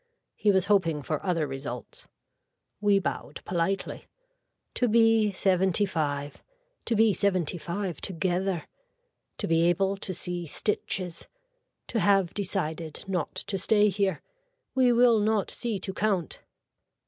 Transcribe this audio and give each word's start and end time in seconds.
He 0.35 0.49
was 0.51 0.65
hoping 0.65 1.03
for 1.03 1.23
other 1.23 1.45
results. 1.45 2.07
We 2.79 2.97
bowed 2.97 3.45
politely. 3.45 4.07
To 4.73 4.87
be 4.87 5.31
seventy 5.31 5.85
five. 5.85 6.41
To 6.85 6.95
be 6.95 7.13
seventy 7.13 7.59
five 7.59 8.01
together. 8.01 8.65
To 9.37 9.47
be 9.47 9.61
able 9.69 9.97
to 9.97 10.11
see 10.11 10.47
stitches. 10.47 11.27
To 11.85 11.99
have 11.99 12.33
decided 12.33 13.05
not 13.07 13.35
to 13.45 13.59
stay 13.59 13.89
here. 13.89 14.23
We 14.73 14.91
will 14.91 15.19
not 15.19 15.51
see 15.51 15.77
to 15.77 15.93
count. 15.93 16.41